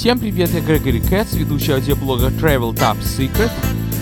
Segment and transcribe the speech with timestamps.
[0.00, 3.50] Всем привет, я Грегори Кэтс, ведущий аудиоблога Travel Top Secret.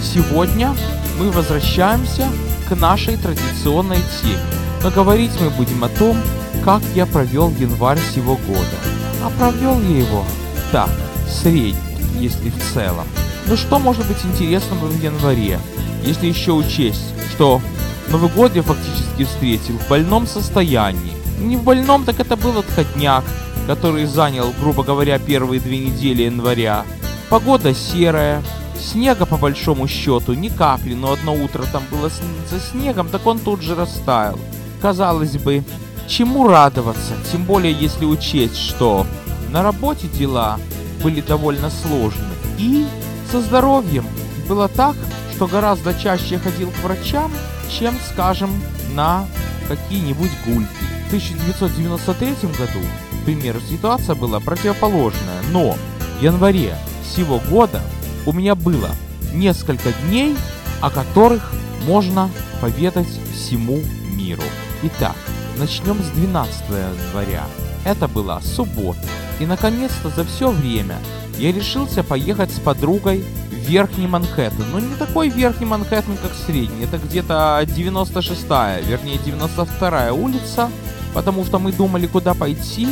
[0.00, 0.72] Сегодня
[1.18, 2.28] мы возвращаемся
[2.68, 4.38] к нашей традиционной теме.
[4.84, 6.16] Но говорить мы будем о том,
[6.64, 8.76] как я провел январь сего года.
[9.24, 10.24] А провел я его
[10.70, 10.88] так,
[11.28, 11.74] средний,
[12.20, 13.08] если в целом.
[13.48, 15.58] Ну что может быть интересного в январе,
[16.04, 17.60] если еще учесть, что
[18.08, 21.14] Новый год я фактически встретил в больном состоянии.
[21.40, 23.24] Не в больном, так это был отходняк,
[23.68, 26.86] который занял, грубо говоря, первые две недели января.
[27.28, 28.42] Погода серая,
[28.80, 33.38] снега по большому счету ни капли, но одно утро там было со снегом, так он
[33.38, 34.40] тут же растаял.
[34.80, 35.62] Казалось бы,
[36.08, 39.06] чему радоваться, тем более если учесть, что
[39.50, 40.58] на работе дела
[41.02, 42.24] были довольно сложны.
[42.56, 42.86] И
[43.30, 44.06] со здоровьем
[44.48, 44.96] было так,
[45.34, 47.30] что гораздо чаще ходил к врачам,
[47.70, 48.50] чем, скажем,
[48.94, 49.26] на
[49.68, 50.68] какие-нибудь гульки.
[51.04, 52.80] В 1993 году
[53.28, 55.76] примеру, ситуация была противоположная, но
[56.18, 56.74] в январе
[57.14, 57.82] сего года
[58.24, 58.88] у меня было
[59.34, 60.34] несколько дней,
[60.80, 61.52] о которых
[61.86, 62.30] можно
[62.62, 63.82] поведать всему
[64.14, 64.42] миру.
[64.82, 65.14] Итак,
[65.58, 67.44] начнем с 12 января.
[67.84, 69.06] Это была суббота.
[69.40, 70.96] И наконец-то за все время
[71.36, 74.70] я решился поехать с подругой в Верхний Манхэттен.
[74.72, 76.84] Но не такой Верхний Манхэттен, как Средний.
[76.84, 80.70] Это где-то 96-я, вернее 92-я улица
[81.14, 82.88] потому что мы думали, куда пойти,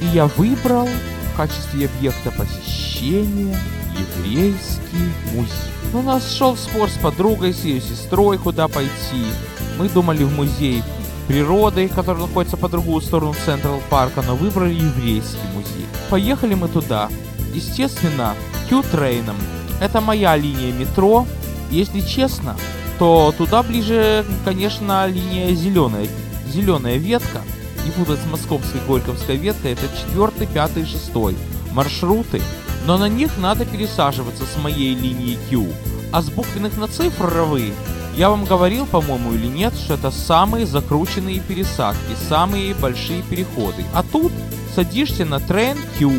[0.00, 0.88] и я выбрал
[1.32, 3.56] в качестве объекта посещения
[4.00, 5.70] еврейский музей.
[5.92, 9.24] Ну, у нас шел спор с подругой, с ее сестрой, куда пойти.
[9.78, 10.82] Мы думали в музей
[11.26, 15.86] природы, который находится по другую сторону Централ Парка, но выбрали еврейский музей.
[16.08, 17.08] Поехали мы туда.
[17.54, 18.34] Естественно,
[18.68, 19.36] Q-трейном.
[19.80, 21.26] Это моя линия метро.
[21.70, 22.56] Если честно,
[22.98, 26.06] то туда ближе, конечно, линия зеленая.
[26.52, 27.40] Зеленая ветка
[27.84, 31.12] не путать с московской Горьковской веткой, это 4, 5, 6
[31.72, 32.42] маршруты,
[32.86, 35.66] но на них надо пересаживаться с моей линии Q.
[36.12, 37.72] А с буквенных на цифровые
[38.16, 43.84] я вам говорил, по-моему, или нет, что это самые закрученные пересадки, самые большие переходы.
[43.94, 44.32] А тут
[44.74, 46.12] садишься на трен Q,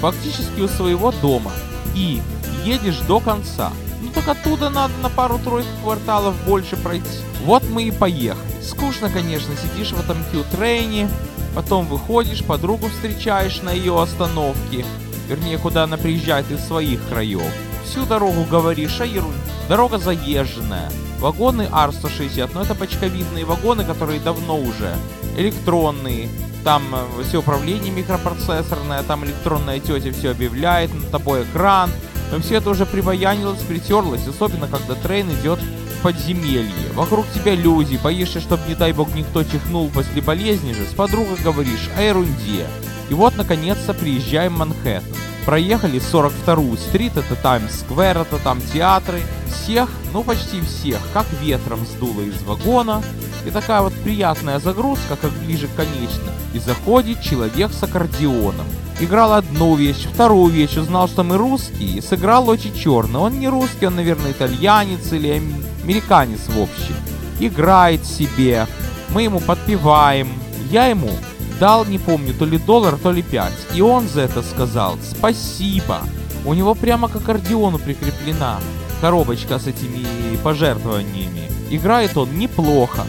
[0.00, 1.52] фактически у своего дома,
[1.94, 2.20] и
[2.64, 3.72] едешь до конца.
[4.10, 7.06] Ну так оттуда надо на пару-тройку кварталов больше пройти.
[7.44, 8.44] Вот мы и поехали.
[8.60, 11.08] Скучно, конечно, сидишь в этом Q-трейне,
[11.54, 14.84] потом выходишь, подругу встречаешь на ее остановке,
[15.28, 17.42] вернее, куда она приезжает из своих краев.
[17.84, 19.38] Всю дорогу говоришь, а ерунда.
[19.68, 20.90] Дорога заезженная.
[21.20, 24.96] Вагоны R160, но это бочковидные вагоны, которые давно уже
[25.36, 26.28] электронные.
[26.64, 31.90] Там э, все управление микропроцессорное, там электронная тетя все объявляет, над тобой экран.
[32.30, 35.58] Но все это уже прибаянилось, притерлось, особенно когда трейн идет
[36.02, 36.92] подземелье.
[36.94, 41.36] Вокруг тебя люди, боишься, чтобы, не дай бог, никто чихнул после болезни же, с подругой
[41.42, 42.66] говоришь о ерунде.
[43.08, 45.29] И вот, наконец-то, приезжаем в Манхэттен.
[45.46, 49.20] Проехали 42-ю стрит, это Таймс-сквер, это там театры.
[49.48, 53.02] Всех, ну почти всех, как ветром сдуло из вагона.
[53.46, 56.32] И такая вот приятная загрузка, как ближе к конечной.
[56.52, 58.66] И заходит человек с аккордеоном.
[59.00, 63.18] Играл одну вещь, вторую вещь, узнал, что мы русские, и сыграл очень черный.
[63.18, 65.42] Он не русский, он, наверное, итальянец или
[65.82, 66.94] американец в общем.
[67.38, 68.66] Играет себе,
[69.08, 70.28] мы ему подпеваем.
[70.70, 71.10] Я ему
[71.60, 73.52] дал, не помню, то ли доллар, то ли пять.
[73.74, 76.00] И он за это сказал спасибо.
[76.46, 78.58] У него прямо к аккордеону прикреплена
[79.02, 80.06] коробочка с этими
[80.42, 81.50] пожертвованиями.
[81.70, 83.04] Играет он неплохо,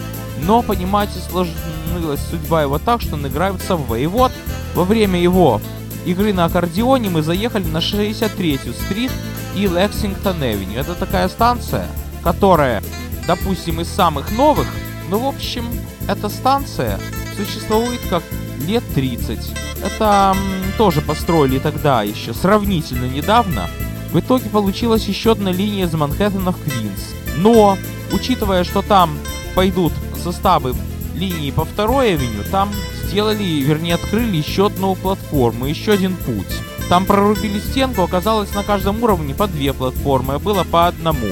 [0.45, 4.03] но, понимаете, сложилась судьба его так, что он играет в Subway.
[4.03, 4.31] И вот,
[4.75, 5.61] во время его
[6.05, 9.11] игры на аккордеоне мы заехали на 63-ю street
[9.55, 10.77] и Lexington Avenue.
[10.77, 11.87] Это такая станция,
[12.21, 12.83] которая,
[13.27, 14.67] допустим, из самых новых,
[15.09, 15.65] ну, в общем,
[16.07, 16.99] эта станция
[17.35, 18.23] существует как
[18.65, 19.39] лет 30.
[19.83, 20.35] Это
[20.77, 23.69] тоже построили тогда еще, сравнительно недавно.
[24.11, 27.15] В итоге получилась еще одна линия из Манхэттена в Квинс.
[27.37, 27.77] Но,
[28.11, 29.17] учитывая, что там
[29.55, 30.75] пойдут составы
[31.15, 32.69] линии по второй авеню, там
[33.03, 36.53] сделали, вернее, открыли еще одну платформу, еще один путь.
[36.89, 41.27] Там прорубили стенку, оказалось на каждом уровне по две платформы, а было по одному.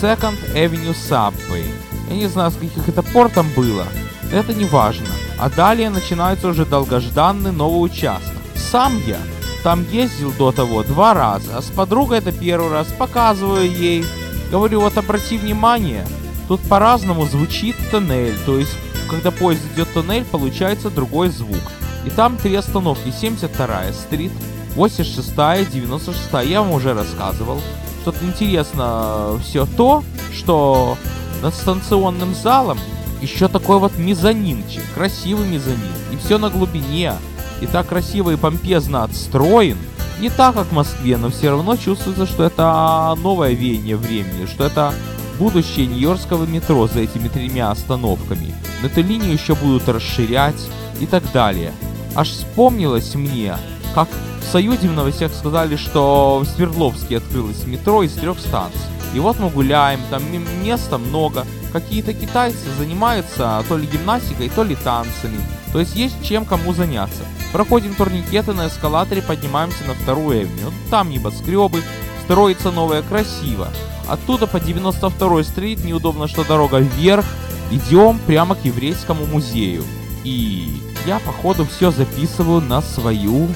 [0.00, 1.66] Second Avenue Subway.
[2.08, 3.86] Я не знаю, с каких это пор там было.
[4.32, 5.06] Это не важно.
[5.42, 8.38] А далее начинается уже долгожданный новый участок.
[8.54, 9.18] Сам я
[9.64, 12.86] там ездил до того два раза, а с подругой это первый раз.
[12.96, 14.04] Показываю ей.
[14.52, 16.06] Говорю, вот обрати внимание,
[16.46, 18.38] тут по-разному звучит тоннель.
[18.46, 18.70] То есть,
[19.10, 21.72] когда поезд идет тоннель, получается другой звук.
[22.04, 23.08] И там три остановки.
[23.08, 24.30] 72-я стрит,
[24.76, 26.42] 86-я, 96-я.
[26.42, 27.60] Я вам уже рассказывал.
[28.02, 30.96] Что-то интересно все то, что
[31.42, 32.78] над станционным залом
[33.22, 35.80] еще такой вот мезонинчик, красивый мезонин.
[36.12, 37.14] И все на глубине.
[37.60, 39.78] И так красиво и помпезно отстроен.
[40.20, 44.64] Не так, как в Москве, но все равно чувствуется, что это новое веяние времени, что
[44.64, 44.92] это
[45.38, 48.54] будущее Нью-Йоркского метро за этими тремя остановками.
[48.80, 50.68] Но эту линию еще будут расширять
[51.00, 51.72] и так далее.
[52.14, 53.56] Аж вспомнилось мне,
[53.94, 54.08] как
[54.40, 58.80] в Союзе в новостях сказали, что в Свердловске открылось метро из трех станций.
[59.14, 60.22] И вот мы гуляем, там
[60.62, 61.46] места много.
[61.72, 65.40] Какие-то китайцы занимаются то ли гимнастикой, то ли танцами.
[65.72, 67.22] То есть есть чем кому заняться.
[67.52, 70.72] Проходим турникеты на эскалаторе, поднимаемся на вторую авеню.
[70.90, 71.82] Там небоскребы,
[72.24, 73.68] строится новое красиво.
[74.08, 77.24] Оттуда по 92-й стрит, неудобно, что дорога вверх,
[77.70, 79.84] идем прямо к еврейскому музею.
[80.24, 83.48] И я, походу, все записываю на свою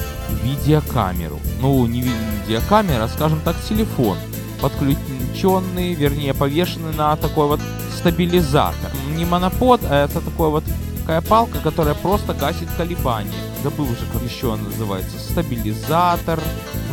[0.43, 1.39] видеокамеру.
[1.61, 4.17] Ну, не видеокамера, а, скажем так, телефон.
[4.61, 7.61] Подключенный, вернее, повешенный на такой вот
[7.97, 8.91] стабилизатор.
[9.17, 10.65] Не монопод, а это такой вот
[11.01, 13.31] такая палка, которая просто гасит колебания.
[13.63, 15.19] Забыл уже, как еще она называется.
[15.19, 16.41] Стабилизатор.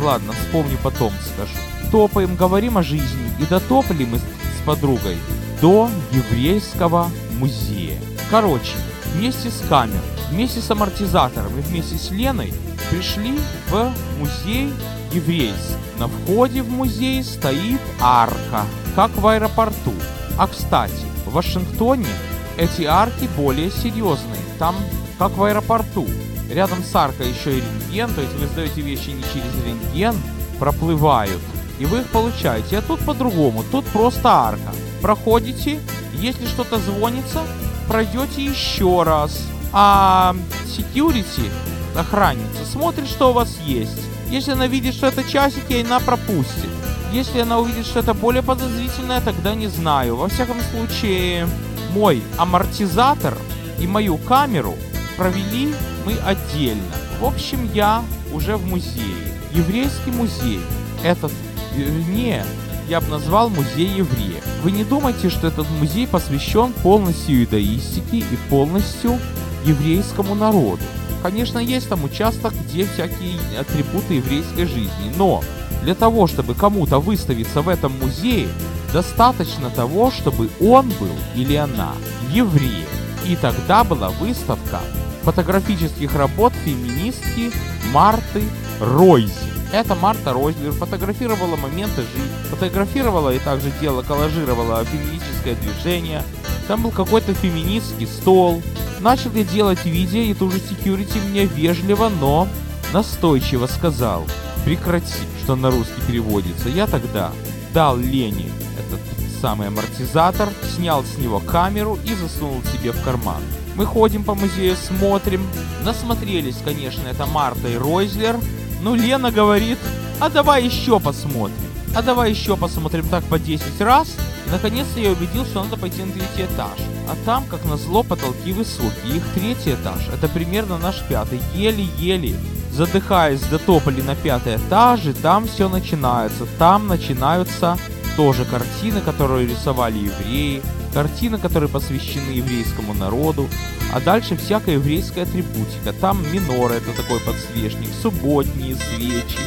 [0.02, 1.54] Ладно, вспомню потом скажу.
[1.90, 3.32] Топаем, говорим о жизни.
[3.40, 5.16] И дотопали мы с подругой
[5.60, 7.98] до еврейского музея.
[8.30, 8.76] Короче,
[9.14, 10.00] вместе с камерой,
[10.30, 12.52] вместе с амортизатором и вместе с Леной
[12.90, 13.38] пришли
[13.68, 14.72] в музей
[15.12, 15.83] еврейский.
[15.98, 18.64] На входе в музей стоит арка,
[18.96, 19.92] как в аэропорту.
[20.36, 22.08] А кстати, в Вашингтоне
[22.56, 24.40] эти арки более серьезные.
[24.58, 24.74] Там,
[25.18, 26.06] как в аэропорту,
[26.50, 30.16] рядом с аркой еще и рентген, то есть вы сдаете вещи не через рентген,
[30.58, 31.40] проплывают,
[31.78, 32.78] и вы их получаете.
[32.78, 34.72] А тут по-другому, тут просто арка.
[35.00, 35.80] Проходите,
[36.14, 37.42] если что-то звонится,
[37.88, 39.42] пройдете еще раз.
[39.72, 40.34] А
[40.66, 41.50] security,
[41.96, 44.00] охранница, смотрит, что у вас есть.
[44.34, 46.68] Если она видит, что это часики, она пропустит.
[47.12, 50.16] Если она увидит, что это более подозрительное, тогда не знаю.
[50.16, 51.46] Во всяком случае,
[51.92, 53.38] мой амортизатор
[53.78, 54.74] и мою камеру
[55.16, 55.72] провели
[56.04, 56.82] мы отдельно.
[57.20, 58.02] В общем, я
[58.32, 59.38] уже в музее.
[59.52, 60.58] Еврейский музей.
[61.04, 61.30] Этот,
[61.76, 62.44] вернее,
[62.88, 64.44] я бы назвал музей евреев.
[64.64, 69.16] Вы не думайте, что этот музей посвящен полностью иудаистике и полностью
[69.64, 70.82] еврейскому народу.
[71.24, 75.42] Конечно, есть там участок, где всякие атрибуты еврейской жизни, но
[75.82, 78.46] для того, чтобы кому-то выставиться в этом музее,
[78.92, 81.92] достаточно того, чтобы он был или она
[82.30, 82.86] евреем.
[83.24, 84.80] И тогда была выставка
[85.22, 87.50] фотографических работ феминистки
[87.90, 88.42] Марты
[88.78, 89.32] Ройзи.
[89.72, 96.22] Эта Марта Ройзлер фотографировала моменты жизни, фотографировала и также делала, коллажировала феминистическое движение.
[96.68, 98.62] Там был какой-то феминистский стол.
[99.04, 102.48] Начал я делать видео, и тут же security мне вежливо, но
[102.94, 104.24] настойчиво сказал
[104.64, 105.12] «Прекрати»,
[105.42, 106.70] что на русский переводится.
[106.70, 107.30] Я тогда
[107.74, 108.46] дал Лене
[108.78, 109.00] этот
[109.42, 113.42] самый амортизатор, снял с него камеру и засунул себе в карман.
[113.74, 115.46] Мы ходим по музею, смотрим.
[115.84, 118.38] Насмотрелись, конечно, это Марта и Ройзлер,
[118.80, 119.78] ну, Лена говорит,
[120.18, 121.73] а давай еще посмотрим.
[121.94, 124.16] А давай еще посмотрим так по 10 раз.
[124.46, 126.78] И наконец-то я убедил, что надо пойти на третий этаж.
[127.08, 129.16] А там, как назло, потолки высокие.
[129.16, 130.08] Их третий этаж.
[130.12, 131.40] Это примерно наш пятый.
[131.54, 132.36] Еле-еле.
[132.72, 136.46] Задыхаясь, дотопали на пятый этаж, и там все начинается.
[136.58, 137.78] Там начинаются
[138.16, 140.62] тоже картины, которые рисовали евреи,
[140.92, 143.48] картины, которые посвящены еврейскому народу,
[143.92, 145.92] а дальше всякая еврейская атрибутика.
[146.00, 149.38] Там минор, это такой подсвечник, субботние свечи,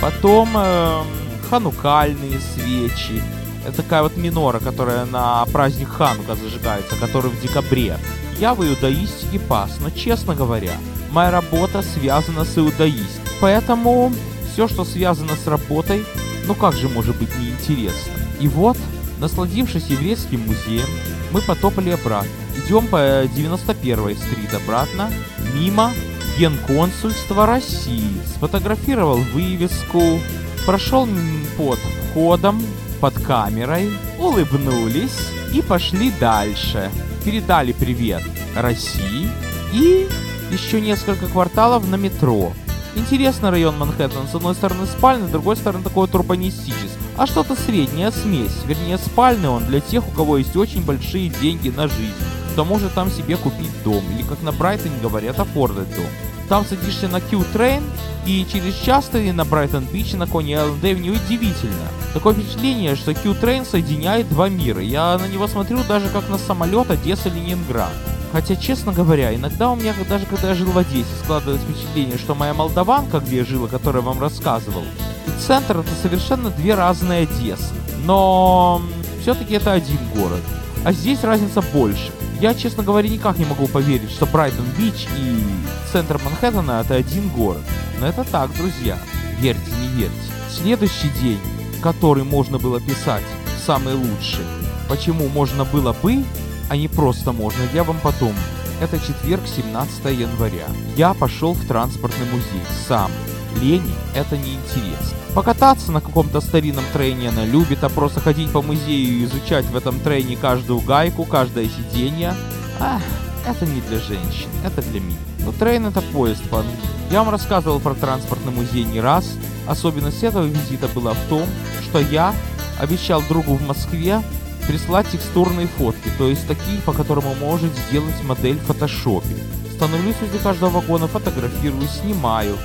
[0.00, 1.02] потом э,
[1.48, 3.22] ханукальные свечи,
[3.66, 7.98] это такая вот минора, которая на праздник Ханука зажигается, который в декабре.
[8.38, 10.74] Я в иудаистике пас, но честно говоря,
[11.10, 13.32] моя работа связана с иудаистикой.
[13.40, 14.12] Поэтому
[14.52, 16.04] все, что связано с работой,
[16.46, 18.12] ну как же может быть неинтересно?
[18.38, 18.76] И вот,
[19.18, 20.88] насладившись еврейским музеем,
[21.32, 22.30] мы потопали обратно.
[22.56, 25.10] Идем по 91-й стрит обратно,
[25.54, 25.92] мимо
[26.38, 28.20] Генконсульства России.
[28.36, 30.20] Сфотографировал вывеску,
[30.66, 31.08] прошел
[31.56, 32.60] под входом,
[33.00, 36.90] под камерой, улыбнулись и пошли дальше.
[37.24, 38.22] Передали привет
[38.56, 39.30] России
[39.72, 40.08] и
[40.50, 42.52] еще несколько кварталов на метро.
[42.96, 44.26] Интересный район Манхэттен.
[44.30, 46.90] С одной стороны спальный, с другой стороны такой вот урбанистический.
[47.16, 48.64] А что-то средняя смесь.
[48.66, 52.14] Вернее, спальный он для тех, у кого есть очень большие деньги на жизнь.
[52.52, 54.02] Кто может там себе купить дом.
[54.12, 56.06] Или, как на Брайтоне говорят, офордать дом.
[56.48, 57.82] Там садишься на Q-Train,
[58.24, 61.88] и через час ты на Брайтон-Бич на Кони Айленд Эвеню удивительно.
[62.14, 64.80] Такое впечатление, что Q-Train соединяет два мира.
[64.80, 67.92] Я на него смотрю даже как на самолет Одесса-Ленинград.
[68.32, 72.34] Хотя, честно говоря, иногда у меня, даже когда я жил в Одессе, складывалось впечатление, что
[72.34, 74.82] моя молдаванка, где я жил, о которой я вам рассказывал,
[75.26, 77.74] и центр это совершенно две разные Одессы.
[78.04, 78.82] Но
[79.22, 80.42] все-таки это один город.
[80.84, 82.12] А здесь разница больше.
[82.40, 85.42] Я, честно говоря, никак не могу поверить, что Брайтон-Бич и
[85.90, 87.62] центр Манхэттена это один город.
[87.98, 88.98] Но это так, друзья.
[89.38, 90.14] верьте, не верьте.
[90.50, 91.40] Следующий день,
[91.82, 93.22] который можно было писать,
[93.64, 94.44] самый лучший.
[94.88, 96.24] Почему можно было бы,
[96.68, 98.34] а не просто можно, я вам потом.
[98.82, 100.66] Это четверг, 17 января.
[100.96, 103.10] Я пошел в транспортный музей сам.
[103.60, 105.16] Лени это не интересно.
[105.34, 109.76] Покататься на каком-то старинном трейне она любит, а просто ходить по музею и изучать в
[109.76, 112.34] этом трейне каждую гайку, каждое сиденье.
[112.80, 113.02] Ах,
[113.46, 115.18] это не для женщин, это для меня.
[115.44, 116.64] Но трейн это поезд по
[117.10, 119.26] Я вам рассказывал про транспортный музей не раз.
[119.66, 121.46] Особенность этого визита была в том,
[121.82, 122.34] что я
[122.78, 124.22] обещал другу в Москве
[124.66, 129.36] прислать текстурные фотки, то есть такие, по которым он может сделать модель в фотошопе.
[129.76, 132.56] Становлюсь возле каждого вагона, фотографирую, снимаю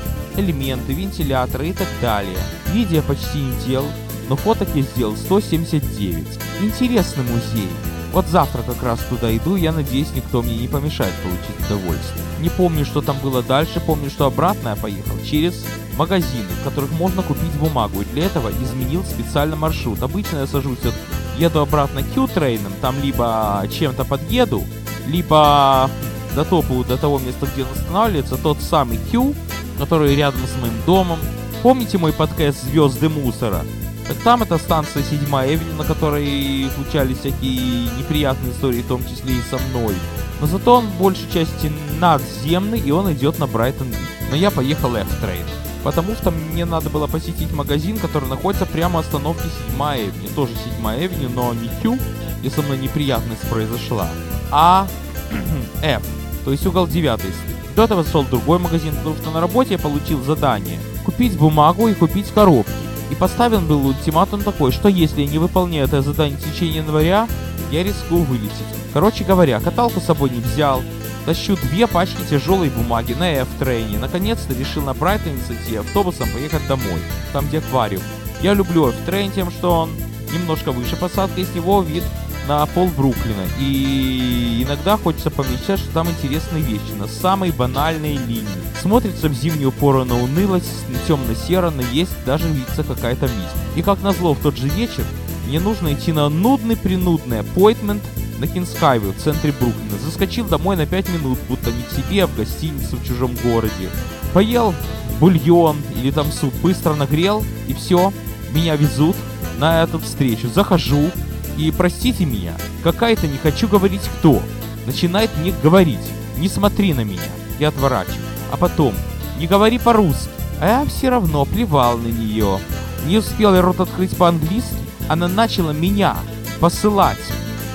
[0.42, 2.38] элементы, вентиляторы и так далее.
[2.74, 3.88] Видео почти не делал,
[4.28, 6.28] но фоток я сделал 179.
[6.62, 7.70] Интересный музей.
[8.12, 12.26] Вот завтра как раз туда иду, я надеюсь, никто мне не помешает получить удовольствие.
[12.42, 15.66] Не помню, что там было дальше, помню, что обратно я поехал через
[15.98, 20.04] магазины, в которых можно купить бумагу, и для этого изменил специально маршрут.
[20.04, 20.94] Обычно я сажусь, от,
[21.38, 24.64] еду обратно Q-трейном, там либо чем-то подъеду,
[25.08, 25.90] либо
[26.36, 29.34] до топу, до того места, где он останавливается, тот самый Q,
[29.82, 31.18] который рядом с моим домом.
[31.64, 33.62] Помните мой подкаст «Звезды мусора»?
[34.08, 39.34] Так там это станция 7 Avenue, на которой случались всякие неприятные истории, в том числе
[39.34, 39.96] и со мной.
[40.40, 43.88] Но зато он в большей части надземный, и он идет на Брайтон
[44.30, 45.46] Но я поехал F-Train.
[45.84, 50.30] Потому что мне надо было посетить магазин, который находится прямо у остановки 7 Avenue.
[50.36, 51.98] Тоже 7 Avenue, но не Q,
[52.40, 54.10] где со мной неприятность произошла,
[54.52, 54.88] а
[55.82, 56.04] F.
[56.46, 57.61] То есть угол 9 стоит.
[57.78, 61.94] Этого зашел в другой магазин, потому что на работе я получил задание купить бумагу и
[61.94, 62.72] купить коробки.
[63.10, 67.28] И поставлен был ультиматум такой, что если я не выполняю это задание в течение января,
[67.72, 68.52] я рискую вылететь.
[68.94, 70.82] Короче говоря, каталку с собой не взял,
[71.26, 73.98] тащу две пачки тяжелой бумаги на F-трейне.
[73.98, 77.00] Наконец-то решил на Брайтон сойти автобусом поехать домой,
[77.34, 78.04] там где аквариум.
[78.42, 79.92] Я люблю F-трейн тем, что он
[80.34, 82.04] немножко выше посадки, с него вид
[82.48, 83.46] на пол Бруклина.
[83.60, 88.46] И иногда хочется помечтать, что там интересные вещи на самой банальной линии.
[88.82, 93.56] Смотрится в зимнюю пору на унылость, на темно-серо, но есть даже видится какая-то мисть.
[93.76, 95.06] И как назло, в тот же вечер
[95.48, 98.02] мне нужно идти на нудный-принудный appointment
[98.40, 99.98] на Кинскайве в центре Бруклина.
[100.04, 103.90] Заскочил домой на 5 минут, будто не к себе, а в гостиницу в чужом городе.
[104.34, 104.74] Поел
[105.20, 108.12] бульон или там суп, быстро нагрел, и все,
[108.52, 109.16] меня везут
[109.60, 110.50] на эту встречу.
[110.50, 111.12] Захожу,
[111.58, 112.54] и простите меня,
[112.84, 114.42] какая-то не хочу говорить кто,
[114.86, 116.00] начинает мне говорить,
[116.38, 117.22] не смотри на меня,
[117.60, 118.20] я отворачиваю.
[118.52, 118.94] А потом,
[119.38, 120.30] не говори по-русски,
[120.60, 122.60] а я все равно плевал на нее.
[123.06, 124.76] Не успел я рот открыть по-английски,
[125.08, 126.16] она начала меня
[126.60, 127.18] посылать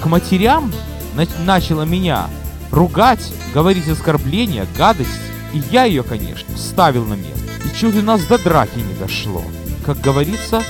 [0.02, 0.72] к матерям,
[1.14, 2.28] на начала меня
[2.70, 5.10] ругать, говорить оскорбления, гадость.
[5.52, 7.40] И я ее, конечно, вставил на место.
[7.64, 9.42] И чуть у нас до драки не дошло.
[9.84, 10.62] Как говорится,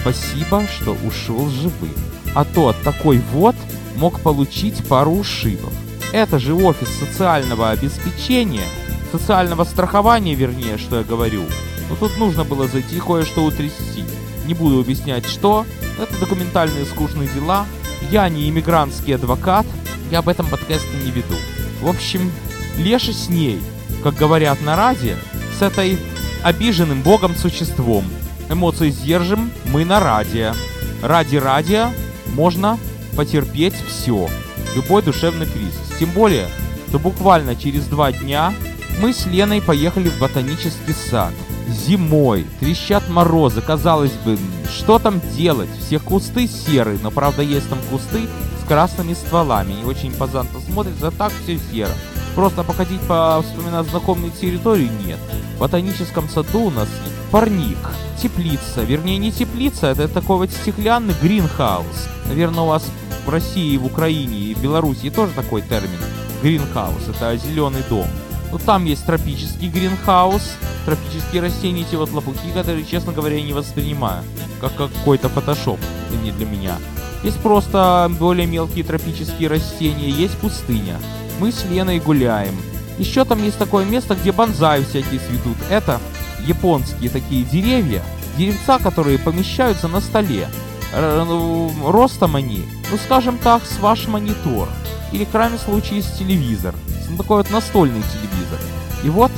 [0.00, 3.56] спасибо, что ушел живым а тот такой вот
[3.96, 5.72] мог получить пару ушибов.
[6.12, 8.66] Это же офис социального обеспечения,
[9.12, 11.44] социального страхования, вернее, что я говорю.
[11.88, 14.04] Но тут нужно было зайти кое-что утрясти.
[14.46, 15.66] Не буду объяснять что,
[16.00, 17.66] это документальные скучные дела,
[18.10, 19.66] я не иммигрантский адвокат,
[20.10, 21.34] я об этом подкасте не веду.
[21.80, 22.32] В общем,
[22.78, 23.60] леши с ней,
[24.02, 25.16] как говорят на раде,
[25.58, 25.98] с этой
[26.42, 28.04] обиженным богом существом.
[28.48, 30.54] Эмоции сдержим мы на радио.
[31.02, 31.90] Ради радио
[32.34, 32.78] можно
[33.16, 34.28] потерпеть все,
[34.74, 35.98] любой душевный кризис.
[35.98, 36.48] Тем более,
[36.88, 38.52] что буквально через два дня
[39.00, 41.32] мы с Леной поехали в ботанический сад.
[41.68, 44.36] Зимой, трещат морозы, казалось бы,
[44.68, 45.70] что там делать?
[45.78, 48.22] Все кусты серые, но правда есть там кусты
[48.62, 49.74] с красными стволами.
[49.74, 51.92] Не очень импозантно смотрится, а так все серо.
[52.34, 55.18] Просто походить по вспоминать знакомые территории нет.
[55.56, 56.88] В ботаническом саду у нас
[57.30, 57.78] парник,
[58.20, 62.08] теплица, вернее не теплица, это такой вот стеклянный гринхаус.
[62.26, 62.84] Наверное, у вас
[63.24, 65.98] в России, в Украине и в Беларуси тоже такой термин.
[66.42, 68.06] Гринхаус, это зеленый дом.
[68.50, 70.42] Ну там есть тропический гринхаус,
[70.84, 74.24] тропические растения, эти вот лопухи, которые, честно говоря, я не воспринимаю,
[74.60, 76.76] как какой-то фотошоп, это не для меня.
[77.22, 80.96] Есть просто более мелкие тропические растения, есть пустыня.
[81.38, 82.56] Мы с Леной гуляем.
[82.98, 85.56] Еще там есть такое место, где бонзай всякие цветут.
[85.70, 86.00] Это
[86.46, 88.02] японские такие деревья,
[88.36, 90.48] деревца, которые помещаются на столе.
[90.92, 94.68] Ну, ростом они, ну скажем так, с ваш монитор.
[95.12, 96.74] Или в крайнем случае с телевизор.
[97.08, 98.58] Ну, такой вот настольный телевизор.
[99.02, 99.32] И вот,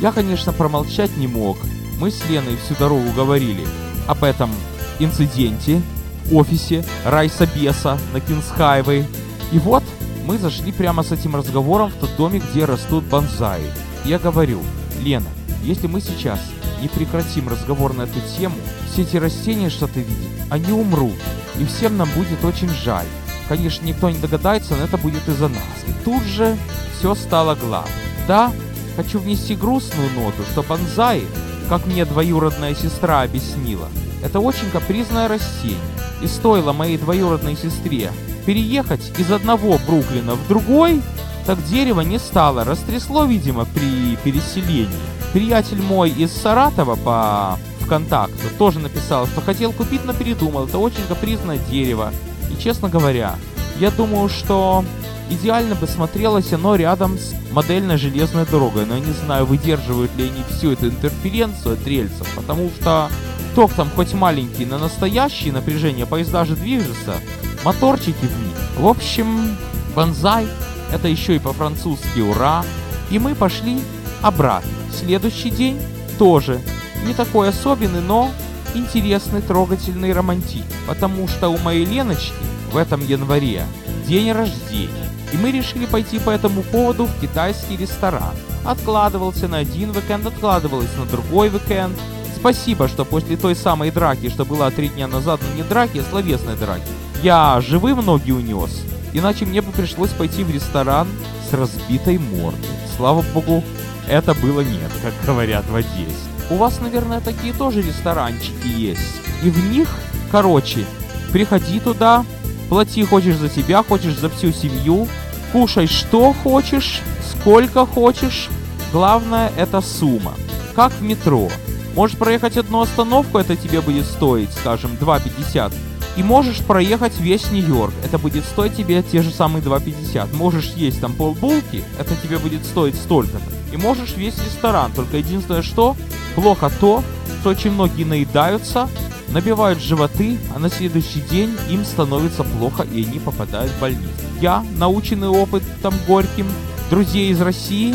[0.00, 1.58] я, конечно, промолчать не мог.
[1.98, 3.66] Мы с Леной всю дорогу говорили
[4.06, 4.50] об этом
[4.98, 5.80] инциденте
[6.26, 9.06] в офисе Райса Беса на Кинсхайвей.
[9.52, 9.84] И вот,
[10.26, 13.70] мы зашли прямо с этим разговором в тот домик, где растут бонзаи.
[14.04, 14.60] Я говорю,
[15.02, 15.28] Лена,
[15.64, 16.38] если мы сейчас
[16.80, 18.56] не прекратим разговор на эту тему,
[18.92, 21.16] все эти растения, что ты видишь, они умрут.
[21.58, 23.06] И всем нам будет очень жаль.
[23.48, 25.62] Конечно, никто не догадается, но это будет из-за нас.
[25.86, 26.56] И тут же
[26.98, 27.90] все стало гладко.
[28.26, 28.52] Да,
[28.96, 31.22] хочу внести грустную ноту, что бонзай,
[31.68, 33.88] как мне двоюродная сестра объяснила,
[34.22, 35.78] это очень капризное растение.
[36.22, 38.10] И стоило моей двоюродной сестре
[38.46, 41.02] переехать из одного Бруклина в другой,
[41.46, 44.88] так дерево не стало, растрясло, видимо, при переселении.
[45.34, 50.66] Приятель мой из Саратова по ВКонтакту тоже написал, что хотел купить, но передумал.
[50.66, 52.12] Это очень капризное дерево.
[52.52, 53.34] И честно говоря,
[53.80, 54.84] я думаю, что
[55.28, 58.86] идеально бы смотрелось оно рядом с модельной железной дорогой.
[58.86, 63.08] Но я не знаю, выдерживают ли они всю эту интерференцию от рельсов, потому что
[63.56, 67.16] ток там хоть маленький, но настоящее напряжение, поезда же движутся,
[67.64, 68.56] моторчики в них.
[68.78, 69.56] В общем,
[69.96, 70.46] бонзай
[70.92, 72.64] это еще и по-французски «Ура!»
[73.10, 73.80] И мы пошли
[74.22, 74.83] обратно.
[74.98, 75.80] Следующий день
[76.18, 76.60] тоже
[77.06, 78.30] не такой особенный, но
[78.74, 80.64] интересный, трогательный романтик.
[80.86, 82.32] Потому что у моей Леночки
[82.72, 83.64] в этом январе
[84.06, 85.08] день рождения.
[85.32, 88.34] И мы решили пойти по этому поводу в китайский ресторан.
[88.64, 91.98] Откладывался на один уикенд, откладывалось на другой уикенд.
[92.36, 96.10] Спасибо, что после той самой драки, что была три дня назад, но не драки, а
[96.10, 96.82] словесной драки,
[97.22, 98.82] я живым ноги унес.
[99.12, 101.08] Иначе мне бы пришлось пойти в ресторан
[101.48, 102.60] с разбитой мордой.
[102.96, 103.62] Слава богу,
[104.08, 106.14] это было нет, как говорят в Одессе.
[106.50, 109.00] У вас, наверное, такие тоже ресторанчики есть.
[109.42, 109.88] И в них,
[110.30, 110.84] короче,
[111.32, 112.24] приходи туда,
[112.68, 115.08] плати хочешь за себя, хочешь за всю семью,
[115.52, 118.48] кушай что хочешь, сколько хочешь.
[118.92, 120.34] Главное это сумма.
[120.74, 121.48] Как в метро.
[121.94, 125.72] Можешь проехать одну остановку, это тебе будет стоить, скажем, 2,50
[126.16, 127.92] и можешь проехать весь Нью-Йорк.
[128.04, 130.34] Это будет стоить тебе те же самые 2,50.
[130.36, 133.52] Можешь есть там полбулки, это тебе будет стоить столько-то.
[133.72, 134.92] И можешь весь ресторан.
[134.92, 135.96] Только единственное, что
[136.34, 137.02] плохо то,
[137.40, 138.88] что очень многие наедаются,
[139.28, 144.08] набивают животы, а на следующий день им становится плохо и они попадают в больницу.
[144.40, 146.46] Я, наученный опытом горьким,
[146.90, 147.94] друзей из России,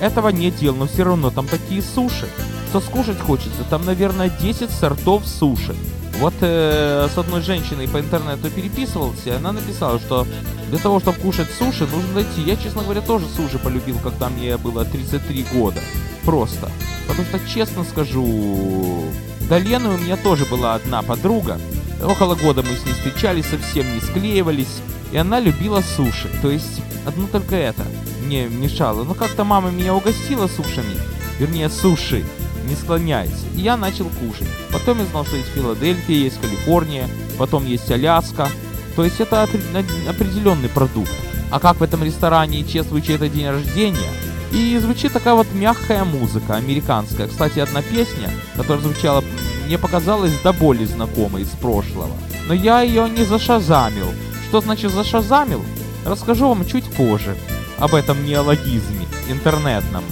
[0.00, 2.26] этого не делал, но все равно там такие суши,
[2.70, 3.62] что скушать хочется.
[3.68, 5.76] Там, наверное, 10 сортов суши.
[6.20, 10.26] Вот э, с одной женщиной по интернету переписывался, она написала, что
[10.68, 12.42] для того, чтобы кушать суши, нужно дойти.
[12.42, 15.80] Я, честно говоря, тоже суши полюбил, когда мне было 33 года.
[16.26, 16.70] Просто.
[17.08, 19.02] Потому что, честно скажу,
[19.48, 21.58] до Лены у меня тоже была одна подруга.
[22.04, 24.82] Около года мы с ней встречались, совсем не склеивались.
[25.12, 26.28] И она любила суши.
[26.42, 27.86] То есть, одно только это
[28.26, 29.04] мне мешало.
[29.04, 30.98] Но как-то мама меня угостила сушами.
[31.38, 32.26] Вернее, суши
[32.68, 33.46] не склоняется.
[33.56, 34.48] И я начал кушать.
[34.72, 38.48] Потом я знал, что есть Филадельфия, есть Калифорния, потом есть Аляска.
[38.96, 41.12] То есть это определенный продукт.
[41.50, 44.10] А как в этом ресторане чествуют чей-то день рождения?
[44.52, 47.28] И звучит такая вот мягкая музыка, американская.
[47.28, 49.22] Кстати, одна песня, которая звучала,
[49.66, 52.10] мне показалась до боли знакомой из прошлого.
[52.48, 54.12] Но я ее не зашазамил.
[54.48, 55.64] Что значит зашазамил?
[56.04, 57.36] Расскажу вам чуть позже.
[57.78, 60.04] Об этом неологизме, интернетном,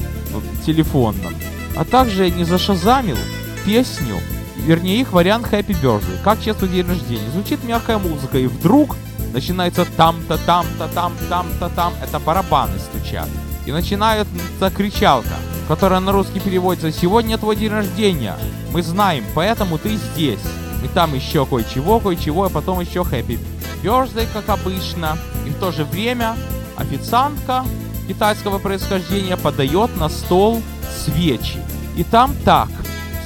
[0.64, 1.34] телефонном.
[1.78, 3.16] А также не зашазамил
[3.64, 4.18] песню,
[4.56, 7.30] вернее их вариант Happy Birthday, как чествовать день рождения.
[7.30, 8.96] Звучит мягкая музыка, и вдруг
[9.32, 11.92] начинается там-то, там-то, там, там-то, там.
[12.02, 13.28] Это барабаны стучат.
[13.64, 14.26] И начинается
[14.76, 15.36] кричалка,
[15.68, 18.34] которая на русский переводится «Сегодня твой день рождения,
[18.72, 20.40] мы знаем, поэтому ты здесь».
[20.82, 23.38] И там еще кое-чего, кое-чего, а потом еще Happy
[23.84, 25.16] Birthday, как обычно.
[25.46, 26.34] И в то же время
[26.76, 27.64] официантка
[28.08, 30.60] китайского происхождения подает на стол
[30.98, 31.60] свечи.
[31.96, 32.68] И там так.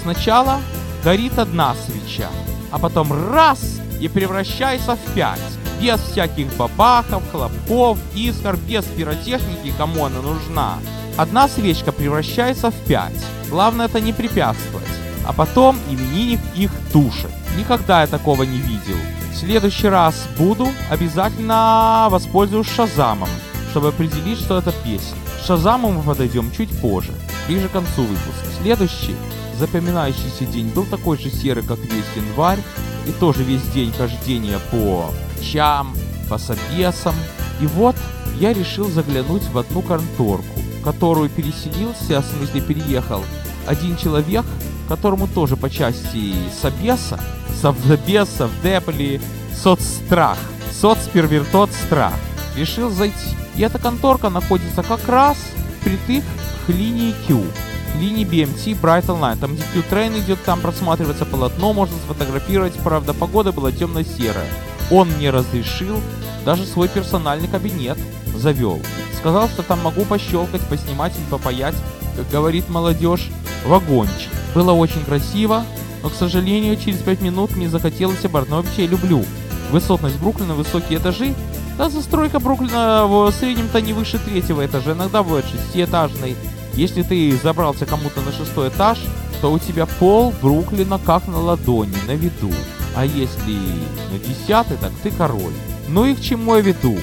[0.03, 0.61] Сначала
[1.05, 2.29] горит одна свеча,
[2.71, 5.39] а потом раз и превращается в пять.
[5.81, 10.79] Без всяких бабахов, хлопков, искр, без пиротехники, кому она нужна.
[11.17, 13.25] Одна свечка превращается в пять.
[13.51, 14.87] Главное это не препятствовать.
[15.27, 17.31] А потом именинник их тушит.
[17.57, 18.97] Никогда я такого не видел.
[19.33, 23.29] В следующий раз буду, обязательно воспользуюсь Шазамом,
[23.71, 25.17] чтобы определить, что это песня.
[25.41, 27.13] К Шазаму мы подойдем чуть позже
[27.47, 28.47] ближе к концу выпуска.
[28.63, 29.15] Следующий
[29.59, 32.61] запоминающийся день был такой же серый, как весь январь,
[33.07, 35.95] и тоже весь день хождения по чам,
[36.29, 37.15] по собесам.
[37.61, 37.97] И вот
[38.39, 43.23] я решил заглянуть в одну конторку, в которую переселился, в смысле переехал,
[43.67, 44.45] один человек,
[44.89, 47.21] которому тоже по части собеса,
[47.61, 49.21] совзабеса, вдепли,
[49.55, 50.39] соцстрах,
[50.73, 52.15] соцпервертот страх,
[52.57, 53.37] решил зайти.
[53.55, 55.37] И эта конторка находится как раз
[55.83, 56.25] впритык
[56.67, 57.43] к линии Q,
[57.93, 59.39] к линии BMT Bright Line.
[59.39, 62.75] Там где Q-трейн идет, там просматривается полотно, можно сфотографировать.
[62.85, 64.47] Правда, погода была темно-серая.
[64.91, 66.01] Он мне разрешил,
[66.45, 67.99] даже свой персональный кабинет
[68.35, 68.81] завел.
[69.19, 71.75] Сказал, что там могу пощелкать, поснимать и попаять,
[72.17, 73.29] как говорит молодежь,
[73.65, 74.31] вагончик.
[74.55, 75.65] Было очень красиво,
[76.03, 78.57] но, к сожалению, через пять минут мне захотелось обратно.
[78.57, 79.25] Вообще, я люблю
[79.71, 81.35] высотность Бруклина, высокие этажи.
[81.79, 86.37] Да, застройка Бруклина в среднем-то не выше третьего этажа, иногда бывает шестиэтажный.
[86.75, 88.99] Если ты забрался кому-то на шестой этаж,
[89.41, 92.53] то у тебя пол Бруклина как на ладони, на виду.
[92.95, 93.59] А если
[94.11, 95.55] на десятый, так ты король.
[95.89, 96.97] Ну и к чему я веду?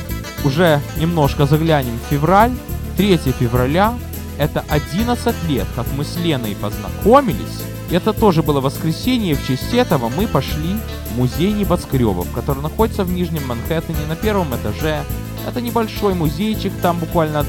[0.43, 2.51] Уже немножко заглянем в февраль.
[2.97, 3.93] 3 февраля
[4.37, 7.63] это 11 лет, как мы с Леной познакомились.
[7.91, 10.75] Это тоже было воскресенье, и в честь этого мы пошли
[11.09, 15.03] в музей небоскребов, который находится в Нижнем Манхэттене на первом этаже.
[15.47, 17.43] Это небольшой музейчик, там буквально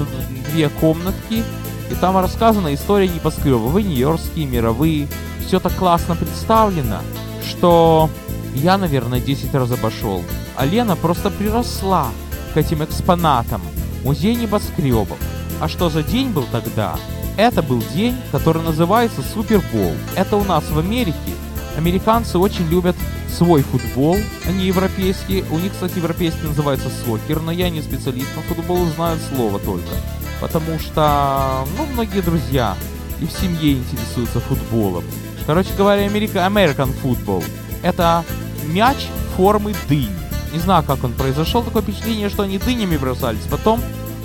[0.50, 1.44] две комнатки,
[1.90, 5.08] и там рассказана история небоскребов, и нью-йоркские, мировые.
[5.46, 7.00] Все так классно представлено,
[7.46, 8.08] что
[8.54, 10.22] я, наверное, 10 раз обошел.
[10.56, 12.08] А Лена просто приросла
[12.54, 13.60] к этим экспонатам.
[14.04, 15.18] Музей небоскребов.
[15.60, 16.96] А что за день был тогда?
[17.36, 19.92] Это был день, который называется Супербол.
[20.16, 21.32] Это у нас в Америке.
[21.76, 22.96] Американцы очень любят
[23.30, 25.44] свой футбол, а не европейский.
[25.50, 29.94] У них, кстати, европейский называется сокер, но я не специалист по футболу, знаю слово только.
[30.40, 32.76] Потому что, ну, многие друзья
[33.20, 35.04] и в семье интересуются футболом.
[35.46, 37.44] Короче говоря, Америка, American football.
[37.82, 38.24] Это
[38.66, 40.10] мяч формы дыни.
[40.52, 43.46] Не знаю, как он произошел, такое впечатление, что они дынями бросались.
[43.50, 43.80] Потом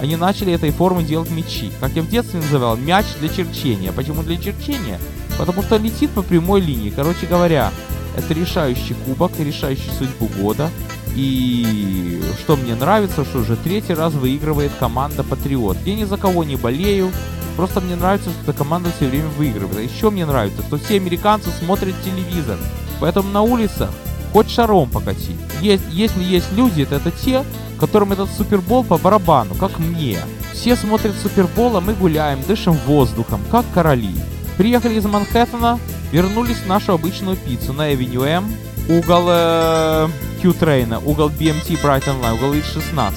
[0.05, 1.71] они начали этой формы делать мячи.
[1.79, 3.91] Как я в детстве называл, мяч для черчения.
[3.91, 4.99] Почему для черчения?
[5.37, 6.91] Потому что летит по прямой линии.
[6.95, 7.71] Короче говоря,
[8.15, 10.69] это решающий кубок, решающий судьбу года.
[11.15, 15.77] И что мне нравится, что уже третий раз выигрывает команда Патриот.
[15.85, 17.11] Я ни за кого не болею,
[17.55, 19.77] просто мне нравится, что эта команда все время выигрывает.
[19.77, 22.59] А еще мне нравится, что все американцы смотрят телевизор.
[22.99, 23.89] Поэтому на улицах
[24.33, 25.35] хоть шаром покати.
[25.61, 27.43] Есть, если есть люди, то это те,
[27.79, 30.19] которым этот супербол по барабану, как мне.
[30.53, 34.15] Все смотрят супербол, а мы гуляем, дышим воздухом, как короли.
[34.57, 35.79] Приехали из Манхэттена,
[36.11, 38.45] вернулись в нашу обычную пиццу на Avenue M,
[38.87, 40.07] угол э,
[40.41, 43.13] Q-трейна, угол BMT Brighton Line, угол X16.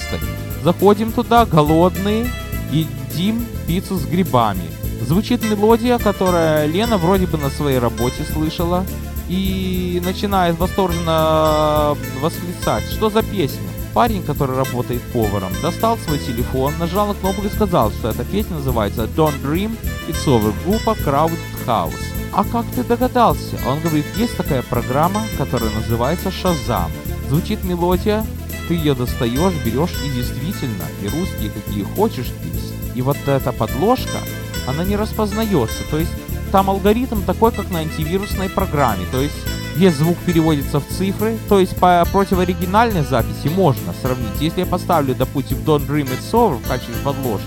[0.64, 2.28] Заходим туда, голодные,
[2.72, 4.68] едим пиццу с грибами.
[5.06, 8.84] Звучит мелодия, которая Лена вроде бы на своей работе слышала,
[9.28, 13.68] и начинает восторженно восклицать, что за песня.
[13.94, 18.57] Парень, который работает поваром, достал свой телефон, нажал на кнопку и сказал, что эта песня
[18.57, 19.77] называется Don't Dream,
[20.09, 21.94] It's Over, группа Crowded House.
[22.33, 23.59] А как ты догадался?
[23.66, 26.90] Он говорит, есть такая программа, которая называется Shazam.
[27.29, 28.24] Звучит мелодия,
[28.68, 32.77] ты ее достаешь, берешь и действительно, и русские какие хочешь песни.
[32.94, 34.18] И вот эта подложка,
[34.66, 36.12] она не распознается, то есть
[36.53, 39.37] там алгоритм такой, как на антивирусной программе, то есть
[39.78, 44.40] весь звук переводится в цифры, то есть по против оригинальной записи можно сравнить.
[44.40, 47.46] Если я поставлю, допустим, Don't Dream It's Over в качестве подложки,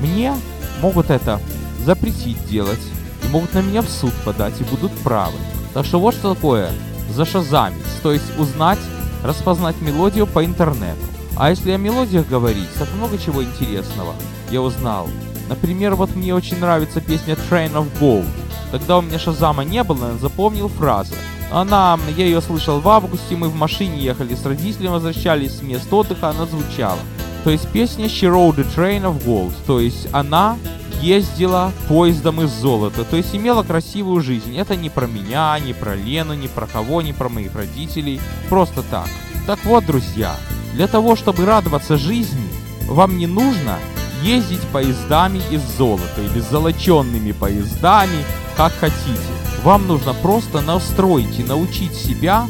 [0.00, 0.34] мне
[0.80, 1.40] могут это
[1.84, 2.80] запретить делать,
[3.24, 5.36] и могут на меня в суд подать, и будут правы.
[5.74, 6.70] Так что вот что такое
[7.10, 8.78] зашазамить, то есть узнать,
[9.24, 11.00] распознать мелодию по интернету.
[11.36, 14.14] А если о мелодиях говорить, так много чего интересного
[14.50, 15.08] я узнал.
[15.48, 18.28] Например, вот мне очень нравится песня Train of Gold.
[18.70, 21.14] Тогда у меня Шазама не было, но запомнил фразу.
[21.50, 25.94] Она, я ее слышал в августе, мы в машине ехали с родителями, возвращались с места
[25.96, 26.98] отдыха, она звучала.
[27.44, 30.56] То есть песня She Rode the Train of Gold, то есть она
[31.02, 34.56] ездила поездом из золота, то есть имела красивую жизнь.
[34.56, 38.82] Это не про меня, не про Лену, не про кого, не про моих родителей, просто
[38.82, 39.08] так.
[39.46, 40.34] Так вот, друзья,
[40.72, 42.48] для того, чтобы радоваться жизни,
[42.88, 43.78] вам не нужно
[44.22, 48.24] ездить поездами из золота или золоченными поездами,
[48.56, 49.43] как хотите.
[49.64, 52.46] Вам нужно просто настроить и научить себя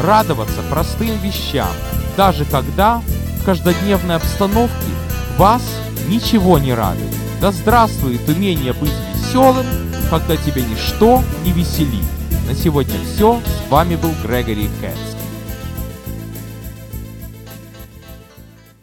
[0.00, 1.68] радоваться простым вещам,
[2.16, 3.02] даже когда
[3.40, 4.86] в каждодневной обстановке
[5.36, 5.62] вас
[6.06, 7.12] ничего не радует.
[7.40, 9.66] Да здравствует умение быть веселым,
[10.08, 12.06] когда тебя ничто не веселит.
[12.46, 13.40] На сегодня все.
[13.66, 15.15] С вами был Грегори Кэтс.